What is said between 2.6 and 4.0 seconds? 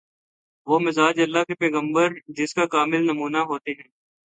کامل نمونہ ہوتے ہیں۔